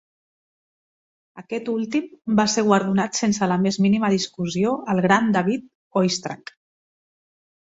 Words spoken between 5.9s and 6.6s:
Oistrakh.